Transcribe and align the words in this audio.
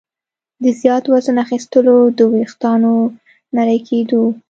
د 0.63 0.65
زیات 0.81 1.03
وزن 1.13 1.35
اخیستلو، 1.45 1.97
د 2.17 2.19
ویښتانو 2.31 2.93
نري 3.55 3.79
کېدو 3.87 4.23